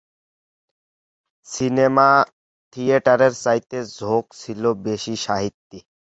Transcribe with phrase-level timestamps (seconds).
[1.47, 5.77] সিনেমা-থিয়েটারের চাইতে ঝোঁক ছিল বেশি সাহিত্যে।